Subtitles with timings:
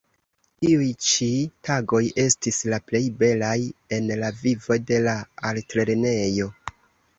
[0.61, 1.27] Tiuj ĉi
[1.69, 3.55] tagoj estis la plej belaj
[3.99, 5.17] en la vivo de la
[5.53, 6.53] artlernejo.